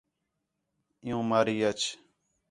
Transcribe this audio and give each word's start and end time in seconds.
عِیُّوں 1.03 1.23
ماری 1.29 1.57
اَچ 1.69 1.79